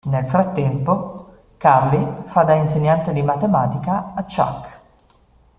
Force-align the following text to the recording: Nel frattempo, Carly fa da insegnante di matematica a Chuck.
Nel 0.03 0.25
frattempo, 0.25 1.31
Carly 1.57 2.23
fa 2.25 2.41
da 2.41 2.55
insegnante 2.55 3.13
di 3.13 3.21
matematica 3.21 4.13
a 4.15 4.23
Chuck. 4.23 4.79